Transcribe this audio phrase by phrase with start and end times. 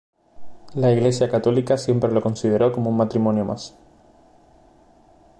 [0.73, 3.77] La Iglesia católica siempre lo consideró como un matrimonio más.